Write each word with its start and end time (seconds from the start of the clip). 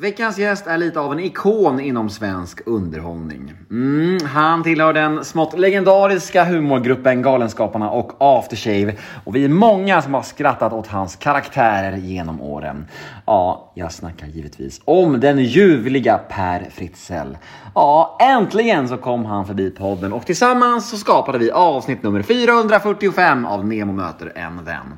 Veckans 0.00 0.38
gäst 0.38 0.66
är 0.66 0.78
lite 0.78 1.00
av 1.00 1.12
en 1.12 1.20
ikon 1.20 1.80
inom 1.80 2.10
svensk 2.10 2.60
underhållning. 2.66 3.54
Mm, 3.70 4.26
han 4.26 4.62
tillhör 4.62 4.92
den 4.92 5.24
smått 5.24 5.58
legendariska 5.58 6.44
humorgruppen 6.44 7.22
Galenskaparna 7.22 7.90
och 7.90 8.12
Aftershave. 8.18 8.94
Och 9.24 9.36
vi 9.36 9.44
är 9.44 9.48
många 9.48 10.02
som 10.02 10.14
har 10.14 10.22
skrattat 10.22 10.72
åt 10.72 10.86
hans 10.86 11.16
karaktärer 11.16 11.96
genom 11.96 12.40
åren. 12.40 12.86
Ja, 13.26 13.72
jag 13.74 13.92
snackar 13.92 14.26
givetvis 14.26 14.80
om 14.84 15.20
den 15.20 15.44
ljuvliga 15.44 16.18
Per 16.18 16.70
Fritzell. 16.70 17.38
Ja, 17.74 18.18
äntligen 18.20 18.88
så 18.88 18.96
kom 18.96 19.24
han 19.24 19.46
förbi 19.46 19.70
podden 19.70 20.12
och 20.12 20.26
tillsammans 20.26 20.90
så 20.90 20.96
skapade 20.96 21.38
vi 21.38 21.50
avsnitt 21.50 22.02
nummer 22.02 22.22
445 22.22 23.46
av 23.46 23.66
Nemo 23.66 23.92
möter 23.92 24.32
en 24.34 24.64
vän. 24.64 24.96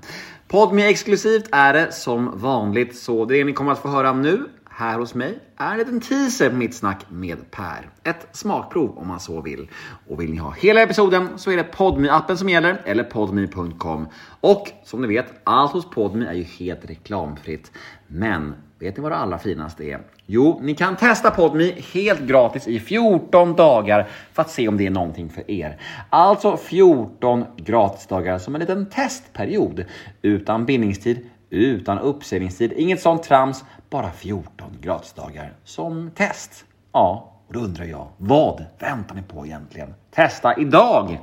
Podme 0.48 0.89
exklusivt 0.89 1.48
är 1.53 1.72
det 1.72 1.92
som 1.92 2.39
vanligt, 2.39 2.97
så 2.97 3.25
det 3.25 3.44
ni 3.44 3.53
kommer 3.53 3.72
att 3.72 3.78
få 3.78 3.89
höra 3.89 4.12
nu 4.12 4.44
här 4.79 4.98
hos 4.98 5.15
mig 5.15 5.39
är 5.57 5.73
en 5.73 5.79
liten 5.79 6.01
teaser 6.01 6.51
på 6.51 6.57
mitt 6.57 6.75
snack 6.75 7.07
med 7.09 7.51
Per. 7.51 7.91
Ett 8.05 8.29
smakprov 8.33 8.98
om 8.98 9.09
man 9.09 9.21
så 9.21 9.41
vill. 9.41 9.69
Och 10.09 10.21
vill 10.21 10.31
ni 10.31 10.37
ha 10.37 10.51
hela 10.51 10.83
episoden 10.83 11.29
så 11.37 11.51
är 11.51 11.57
det 11.57 11.65
podme 11.65 12.09
appen 12.09 12.39
som 12.39 12.48
gäller, 12.48 12.83
eller 12.84 13.05
podme.com. 13.05 14.09
Och 14.41 14.69
som 14.84 15.03
ni 15.03 15.09
vet, 15.09 15.27
allt 15.45 15.73
hos 15.73 15.91
Podme 15.91 16.27
är 16.27 16.33
ju 16.33 16.43
helt 16.43 16.91
reklamfritt. 16.91 17.73
Men 18.06 18.55
vet 18.79 18.97
ni 18.97 19.03
vad 19.03 19.12
det 19.12 19.17
allra 19.17 19.39
finaste 19.39 19.84
är? 19.84 20.01
Jo, 20.27 20.61
ni 20.62 20.75
kan 20.75 20.97
testa 20.97 21.31
Podme 21.31 21.73
helt 21.93 22.21
gratis 22.21 22.69
i 22.69 22.81
14 22.81 23.56
dagar 23.56 24.09
för 24.33 24.43
att 24.43 24.51
se 24.51 24.69
om 24.69 24.77
det 24.77 24.87
är 24.87 24.91
någonting 24.91 25.31
för 25.31 25.51
er. 25.51 25.81
Alltså 26.11 26.56
14 26.56 27.45
gratisdagar 27.56 28.39
som 28.39 28.55
en 28.55 28.61
liten 28.61 28.87
testperiod. 28.87 29.84
Utan 30.23 30.67
bindningstid, 30.67 31.27
utan 31.51 31.99
uppsägningstid, 31.99 32.73
inget 32.77 33.01
sånt 33.01 33.23
trams, 33.23 33.65
bara 33.91 34.11
14 34.11 34.58
gratisdagar 34.81 35.53
som 35.65 36.11
test. 36.11 36.65
Ja, 36.93 37.33
och 37.47 37.55
då 37.55 37.61
undrar 37.61 37.84
jag, 37.84 38.09
vad 38.17 38.65
väntar 38.79 39.15
ni 39.15 39.23
på 39.23 39.47
egentligen? 39.47 39.94
Testa 40.11 40.56
idag! 40.56 41.19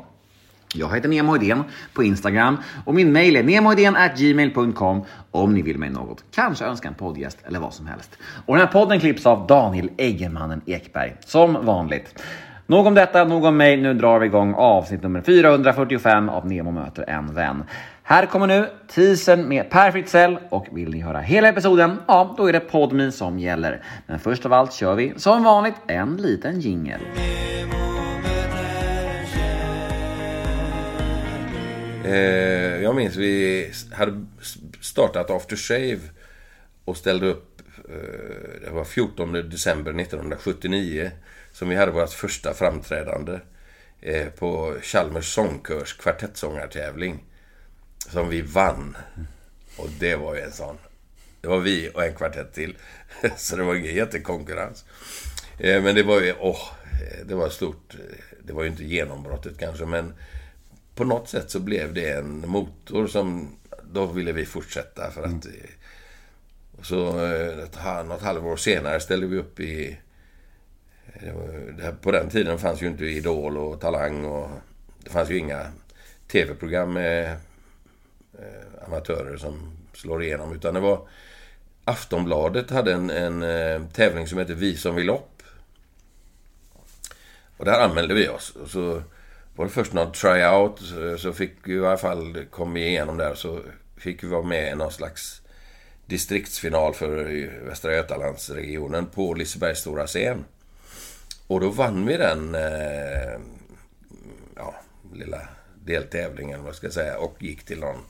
Jag 0.73 0.95
heter 0.95 1.09
Nemo 1.09 1.35
Idén 1.35 1.63
på 1.93 2.03
Instagram 2.03 2.57
och 2.85 2.95
min 2.95 3.13
mail 3.13 3.35
är 3.35 4.15
gmail.com 4.17 5.03
om 5.31 5.53
ni 5.53 5.61
vill 5.61 5.77
mig 5.77 5.89
något. 5.89 6.23
Kanske 6.31 6.65
önska 6.65 6.87
en 6.87 6.93
poddgäst 6.93 7.37
eller 7.43 7.59
vad 7.59 7.73
som 7.73 7.87
helst. 7.87 8.17
Och 8.45 8.55
den 8.55 8.65
här 8.65 8.73
podden 8.73 8.99
klipps 8.99 9.25
av 9.25 9.47
Daniel 9.47 9.89
Eggemannen 9.97 10.61
Ekberg, 10.65 11.15
som 11.25 11.65
vanligt. 11.65 12.23
Nog 12.67 12.87
om 12.87 12.93
detta, 12.93 13.23
nog 13.23 13.43
om 13.43 13.57
mig. 13.57 13.77
Nu 13.77 13.93
drar 13.93 14.19
vi 14.19 14.25
igång 14.25 14.53
avsnitt 14.53 15.03
nummer 15.03 15.21
445 15.21 16.29
av 16.29 16.47
Nemo 16.47 16.71
möter 16.71 17.09
en 17.09 17.33
vän. 17.35 17.63
Här 18.03 18.25
kommer 18.25 18.47
nu 18.47 18.69
teasern 18.87 19.47
med 19.47 19.69
Per 19.69 19.91
Fritzell 19.91 20.37
och 20.49 20.67
vill 20.71 20.89
ni 20.89 21.01
höra 21.01 21.19
hela 21.19 21.47
episoden, 21.47 21.97
ja 22.07 22.35
då 22.37 22.45
är 22.45 22.53
det 22.53 22.59
Podme 22.59 23.11
som 23.11 23.39
gäller. 23.39 23.83
Men 24.07 24.19
först 24.19 24.45
av 24.45 24.53
allt 24.53 24.73
kör 24.73 24.95
vi 24.95 25.13
som 25.17 25.43
vanligt 25.43 25.75
en 25.87 26.17
liten 26.17 26.59
jingel. 26.59 26.99
Eh, 32.05 32.83
jag 32.83 32.95
minns 32.95 33.15
vi 33.15 33.71
hade 33.93 34.25
startat 34.81 35.31
After 35.31 35.55
Shave 35.55 35.99
och 36.85 36.97
ställde 36.97 37.27
upp, 37.27 37.54
det 38.61 38.69
var 38.71 38.83
14 38.83 39.31
december 39.31 39.99
1979, 40.01 41.11
som 41.51 41.69
vi 41.69 41.75
hade 41.75 41.91
vårt 41.91 42.09
första 42.09 42.53
framträdande 42.53 43.39
eh, 44.01 44.27
på 44.27 44.75
Chalmers 44.81 45.33
sångkörs 45.33 45.93
kvartettsångartävling. 45.93 47.23
Som 47.97 48.29
vi 48.29 48.41
vann. 48.41 48.97
Och 49.77 49.89
det 49.99 50.15
var 50.15 50.35
ju 50.35 50.41
en 50.41 50.51
sån. 50.51 50.77
Det 51.41 51.47
var 51.47 51.59
vi 51.59 51.91
och 51.93 52.03
en 52.03 52.15
kvartett 52.15 52.53
till. 52.53 52.77
Så 53.37 53.55
det 53.55 53.63
var 53.63 53.75
ingen 53.75 53.95
jättekonkurrens. 53.95 54.85
Eh, 55.59 55.83
men 55.83 55.95
det 55.95 56.03
var 56.03 56.21
ju, 56.21 56.33
åh, 56.39 56.61
det 57.25 57.35
var 57.35 57.49
stort. 57.49 57.95
Det 58.43 58.53
var 58.53 58.63
ju 58.63 58.69
inte 58.69 58.83
genombrottet 58.83 59.57
kanske, 59.59 59.85
men 59.85 60.13
på 60.95 61.03
något 61.03 61.29
sätt 61.29 61.51
så 61.51 61.59
blev 61.59 61.93
det 61.93 62.11
en 62.11 62.47
motor 62.47 63.07
som... 63.07 63.55
Då 63.91 64.05
ville 64.05 64.31
vi 64.31 64.45
fortsätta 64.45 65.11
för 65.11 65.23
att... 65.23 65.45
Mm. 65.45 65.57
Och 66.77 66.85
så 66.85 67.25
eh, 67.25 67.59
ett, 67.59 67.79
något 68.05 68.21
halvår 68.21 68.57
senare 68.57 68.99
ställde 68.99 69.27
vi 69.27 69.37
upp 69.37 69.59
i... 69.59 69.99
Eh, 71.13 71.91
på 72.01 72.11
den 72.11 72.29
tiden 72.29 72.59
fanns 72.59 72.81
ju 72.81 72.87
inte 72.87 73.05
Idol 73.05 73.57
och 73.57 73.81
Talang 73.81 74.25
och... 74.25 74.49
Det 75.03 75.09
fanns 75.09 75.31
ju 75.31 75.37
inga 75.37 75.67
tv-program 76.27 76.93
med 76.93 77.31
eh, 78.39 78.85
amatörer 78.87 79.37
som 79.37 79.77
slår 79.93 80.23
igenom. 80.23 80.53
Utan 80.53 80.73
det 80.73 80.79
var... 80.79 81.07
Aftonbladet 81.87 82.69
hade 82.69 82.93
en, 82.93 83.09
en 83.09 83.43
eh, 83.43 83.81
tävling 83.93 84.27
som 84.27 84.37
hette 84.37 84.53
Vi 84.53 84.77
som 84.77 84.95
vill 84.95 85.09
upp. 85.09 85.43
Och 87.57 87.65
där 87.65 87.79
anmälde 87.79 88.13
vi 88.13 88.29
oss. 88.29 88.55
Och 88.55 88.69
så 88.69 89.01
var 89.55 89.65
det 89.65 89.71
först 89.71 89.93
någon 89.93 90.11
tryout 90.11 90.81
så 91.17 91.33
fick 91.33 91.53
vi 91.63 91.73
i 91.73 91.85
alla 91.85 91.97
fall, 91.97 92.45
kom 92.51 92.73
vi 92.73 92.87
igenom 92.87 93.17
där 93.17 93.35
så 93.35 93.59
fick 93.97 94.23
vi 94.23 94.27
vara 94.27 94.43
med 94.43 94.71
i 94.71 94.75
någon 94.75 94.91
slags 94.91 95.41
distriktsfinal 96.05 96.93
för 96.93 97.25
Västra 97.65 97.95
Götalandsregionen 97.95 99.05
på 99.05 99.33
Lisebergs 99.33 99.79
stora 99.79 100.07
scen. 100.07 100.45
Och 101.47 101.59
då 101.59 101.69
vann 101.69 102.05
vi 102.05 102.17
den 102.17 102.55
eh, 102.55 103.39
ja, 104.55 104.75
lilla 105.13 105.47
deltävlingen, 105.85 106.63
vad 106.63 106.75
ska 106.75 106.87
jag 106.87 106.93
säga, 106.93 107.17
och 107.17 107.43
gick 107.43 107.63
till 107.63 107.79
någon 107.79 108.01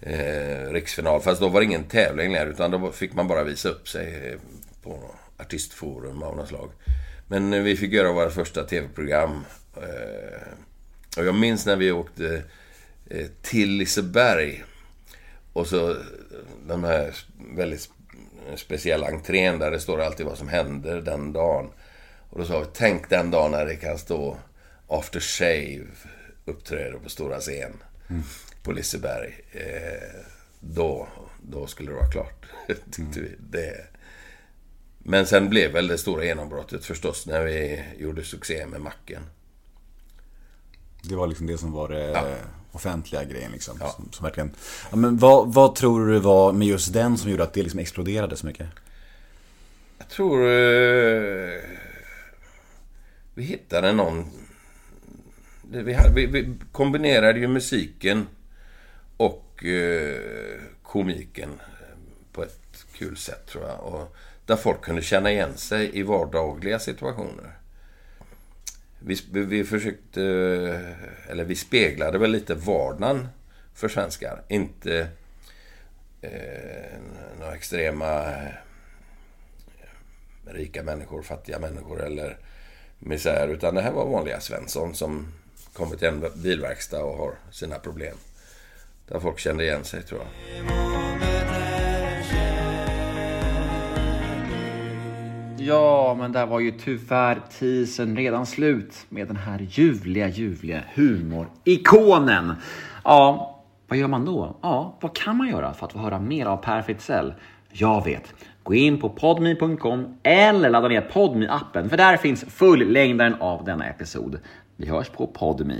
eh, 0.00 0.72
riksfinal. 0.72 1.20
Fast 1.20 1.40
då 1.40 1.48
var 1.48 1.60
det 1.60 1.66
ingen 1.66 1.84
tävling 1.84 2.32
längre, 2.32 2.50
utan 2.50 2.70
då 2.70 2.92
fick 2.92 3.14
man 3.14 3.28
bara 3.28 3.44
visa 3.44 3.68
upp 3.68 3.88
sig 3.88 4.30
eh, 4.30 4.38
på 4.82 5.14
artistforum 5.38 6.22
av 6.22 6.36
något 6.36 6.48
slag. 6.48 6.70
Men 7.28 7.52
eh, 7.52 7.62
vi 7.62 7.76
fick 7.76 7.92
göra 7.92 8.12
våra 8.12 8.30
första 8.30 8.64
tv-program 8.64 9.44
Eh, 9.76 10.48
och 11.16 11.24
jag 11.24 11.34
minns 11.34 11.66
när 11.66 11.76
vi 11.76 11.92
åkte 11.92 12.42
eh, 13.10 13.26
till 13.42 13.70
Liseberg. 13.70 14.64
Och 15.54 15.66
så 15.66 15.96
de 16.66 16.84
här 16.84 17.14
väldigt 17.56 17.90
speciella 18.56 19.06
entrén 19.06 19.58
där 19.58 19.70
det 19.70 19.80
står 19.80 20.00
alltid 20.00 20.26
vad 20.26 20.38
som 20.38 20.48
händer 20.48 21.00
den 21.00 21.32
dagen. 21.32 21.70
Och 22.30 22.38
då 22.38 22.46
sa 22.46 22.60
vi, 22.60 22.66
tänk 22.72 23.10
den 23.10 23.30
dagen 23.30 23.50
när 23.50 23.66
det 23.66 23.76
kan 23.76 23.98
stå 23.98 24.36
After 24.88 25.20
Shave 25.20 25.86
uppträder 26.44 26.98
på 26.98 27.08
stora 27.08 27.40
scen 27.40 27.72
mm. 28.10 28.22
på 28.62 28.72
Liseberg. 28.72 29.34
Eh, 29.52 30.20
då, 30.60 31.08
då 31.42 31.66
skulle 31.66 31.90
det 31.90 31.96
vara 31.96 32.10
klart, 32.10 32.46
tyckte 32.66 33.20
mm. 33.20 33.22
vi. 33.22 33.36
Det. 33.38 33.86
Men 34.98 35.26
sen 35.26 35.48
blev 35.48 35.72
väl 35.72 35.88
det 35.88 35.98
stora 35.98 36.24
genombrottet 36.24 36.84
förstås 36.84 37.26
när 37.26 37.44
vi 37.44 37.82
gjorde 37.98 38.24
succé 38.24 38.66
med 38.66 38.80
Macken. 38.80 39.22
Det 41.08 41.16
var 41.16 41.26
liksom 41.26 41.46
det 41.46 41.58
som 41.58 41.72
var 41.72 41.88
det 41.88 42.10
ja. 42.10 42.24
offentliga 42.72 43.24
grejen 43.24 43.52
liksom. 43.52 43.76
Ja. 43.80 43.90
Som, 43.90 44.12
som, 44.12 44.24
verkligen... 44.24 44.54
Ja, 44.90 44.96
men 44.96 45.16
vad, 45.16 45.54
vad 45.54 45.74
tror 45.74 46.06
du 46.06 46.18
var 46.18 46.52
med 46.52 46.68
just 46.68 46.92
den 46.92 47.18
som 47.18 47.30
gjorde 47.30 47.42
att 47.42 47.52
det 47.52 47.62
liksom 47.62 47.80
exploderade 47.80 48.36
så 48.36 48.46
mycket? 48.46 48.66
Jag 49.98 50.08
tror... 50.08 50.44
Eh, 50.44 51.60
vi 53.34 53.42
hittade 53.42 53.92
någon... 53.92 54.24
Vi, 55.70 55.96
vi, 56.14 56.26
vi 56.26 56.54
kombinerade 56.72 57.38
ju 57.38 57.48
musiken 57.48 58.26
och 59.16 59.64
eh, 59.64 60.60
komiken 60.82 61.50
eh, 61.50 61.96
på 62.32 62.42
ett 62.42 62.86
kul 62.92 63.16
sätt 63.16 63.46
tror 63.46 63.64
jag. 63.64 63.80
Och 63.80 64.16
där 64.46 64.56
folk 64.56 64.80
kunde 64.80 65.02
känna 65.02 65.32
igen 65.32 65.56
sig 65.56 65.98
i 65.98 66.02
vardagliga 66.02 66.78
situationer. 66.78 67.58
Vi, 69.06 69.16
vi 69.30 69.64
försökte, 69.64 70.22
eller 71.28 71.44
vi 71.44 71.54
speglade 71.54 72.18
väl 72.18 72.30
lite 72.30 72.54
vardagen 72.54 73.28
för 73.74 73.88
svenskar. 73.88 74.42
Inte 74.48 75.08
eh, 76.20 76.98
några 77.38 77.54
extrema 77.54 78.24
eh, 78.24 78.48
rika 80.46 80.82
människor, 80.82 81.22
fattiga 81.22 81.58
människor 81.58 82.02
eller 82.02 82.38
misär. 82.98 83.48
Utan 83.48 83.74
det 83.74 83.82
här 83.82 83.92
var 83.92 84.06
vanliga 84.06 84.40
Svensson 84.40 84.94
som 84.94 85.32
kommer 85.72 85.96
till 85.96 86.08
en 86.08 86.24
bilverkstad 86.34 87.04
och 87.04 87.16
har 87.16 87.34
sina 87.50 87.78
problem. 87.78 88.16
Där 89.08 89.20
folk 89.20 89.38
kände 89.38 89.64
igen 89.64 89.84
sig 89.84 90.02
tror 90.02 90.20
jag. 90.20 90.93
Ja, 95.58 96.16
men 96.18 96.32
där 96.32 96.46
var 96.46 96.60
ju 96.60 96.70
tyvärr 96.70 97.40
teasern 97.58 98.16
redan 98.16 98.46
slut 98.46 99.06
med 99.08 99.28
den 99.28 99.36
här 99.36 99.58
ljuvliga, 99.70 100.28
ljuvliga 100.28 100.82
humorikonen. 100.94 102.52
Ja, 103.04 103.54
vad 103.88 103.98
gör 103.98 104.08
man 104.08 104.24
då? 104.24 104.56
Ja, 104.62 104.98
vad 105.00 105.16
kan 105.16 105.36
man 105.36 105.48
göra 105.48 105.74
för 105.74 105.86
att 105.86 105.92
få 105.92 105.98
höra 105.98 106.20
mer 106.20 106.46
av 106.46 106.56
Per 106.56 106.82
Fritzell? 106.82 107.34
Jag 107.72 108.04
vet. 108.04 108.34
Gå 108.62 108.74
in 108.74 109.00
på 109.00 109.08
podme.com 109.08 110.16
eller 110.22 110.70
ladda 110.70 110.88
ner 110.88 111.00
podmi 111.00 111.46
appen 111.48 111.90
för 111.90 111.96
där 111.96 112.16
finns 112.16 112.44
fullängdaren 112.44 113.34
av 113.40 113.64
denna 113.64 113.86
episod. 113.86 114.38
Vi 114.76 114.88
hörs 114.88 115.08
på 115.08 115.26
Podme. 115.26 115.76